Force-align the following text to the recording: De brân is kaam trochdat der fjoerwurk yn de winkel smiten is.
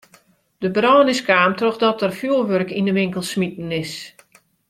De 0.63 0.69
brân 0.75 1.07
is 1.13 1.21
kaam 1.27 1.51
trochdat 1.59 1.97
der 2.01 2.13
fjoerwurk 2.19 2.69
yn 2.79 2.87
de 2.87 2.93
winkel 2.99 3.23
smiten 3.31 3.69
is. 3.83 3.93